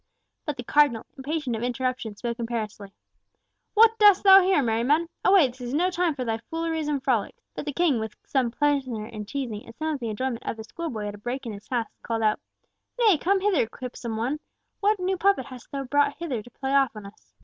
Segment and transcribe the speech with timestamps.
[0.45, 2.91] But the Cardinal, impatient of interruption, spoke imperiously,
[3.75, 5.09] "What dost thou here, Merriman?
[5.23, 8.49] Away, this is no time for thy fooleries and frolics." But the King, with some
[8.49, 11.53] pleasure in teasing, and some of the enjoyment of a schoolboy at a break in
[11.53, 12.39] his tasks, called out,
[12.99, 14.39] "Nay, come hither, quipsome one!
[14.79, 17.35] What new puppet hast brought hither to play off on us?"